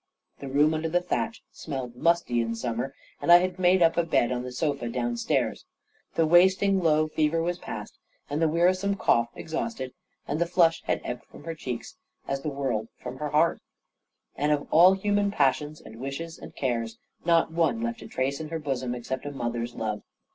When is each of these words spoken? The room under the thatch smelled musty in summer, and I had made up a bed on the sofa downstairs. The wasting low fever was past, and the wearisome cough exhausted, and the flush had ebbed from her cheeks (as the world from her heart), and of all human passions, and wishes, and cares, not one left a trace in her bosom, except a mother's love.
The 0.39 0.47
room 0.47 0.73
under 0.73 0.89
the 0.89 0.99
thatch 0.99 1.43
smelled 1.51 1.95
musty 1.95 2.41
in 2.41 2.55
summer, 2.55 2.95
and 3.21 3.31
I 3.31 3.37
had 3.37 3.59
made 3.59 3.83
up 3.83 3.97
a 3.97 4.03
bed 4.03 4.31
on 4.31 4.41
the 4.41 4.51
sofa 4.51 4.89
downstairs. 4.89 5.63
The 6.15 6.25
wasting 6.25 6.79
low 6.81 7.07
fever 7.07 7.39
was 7.39 7.59
past, 7.59 7.99
and 8.27 8.41
the 8.41 8.47
wearisome 8.47 8.95
cough 8.95 9.29
exhausted, 9.35 9.93
and 10.27 10.41
the 10.41 10.47
flush 10.47 10.81
had 10.85 11.01
ebbed 11.03 11.25
from 11.25 11.43
her 11.43 11.53
cheeks 11.53 11.97
(as 12.27 12.41
the 12.41 12.49
world 12.49 12.87
from 12.97 13.17
her 13.17 13.29
heart), 13.29 13.61
and 14.35 14.51
of 14.51 14.67
all 14.71 14.93
human 14.93 15.29
passions, 15.29 15.79
and 15.79 15.99
wishes, 16.01 16.39
and 16.39 16.55
cares, 16.55 16.97
not 17.23 17.51
one 17.51 17.81
left 17.83 18.01
a 18.01 18.07
trace 18.07 18.39
in 18.39 18.49
her 18.49 18.57
bosom, 18.57 18.95
except 18.95 19.27
a 19.27 19.31
mother's 19.31 19.75
love. 19.75 20.01